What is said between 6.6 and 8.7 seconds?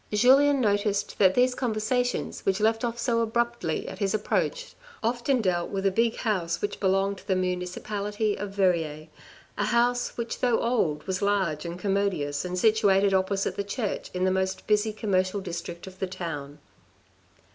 belonged to the municipality of